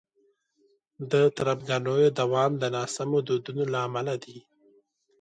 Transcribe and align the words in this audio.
د 1.11 1.13
تربګنیو 1.37 2.15
دوام 2.19 2.51
د 2.57 2.63
ناسمو 2.75 3.19
دودونو 3.27 3.63
له 3.73 3.79
امله 3.87 4.15
دی. 4.23 4.37